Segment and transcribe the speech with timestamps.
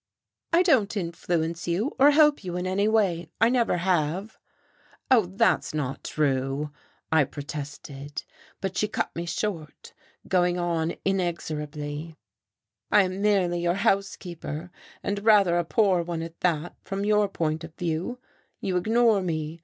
[0.51, 3.29] "I don't influence you, or help you in any way.
[3.39, 4.39] I never have."
[5.11, 6.71] "Oh, that's not true,"
[7.11, 8.23] I protested.
[8.61, 9.93] But she cut me short,
[10.27, 12.15] going on inexorably:
[12.91, 14.71] "I am merely your housekeeper,
[15.03, 18.17] and rather a poor one at that, from your point of view.
[18.59, 19.59] You ignore me.